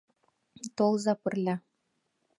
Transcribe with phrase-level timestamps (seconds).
[0.75, 1.55] —Толза пырля!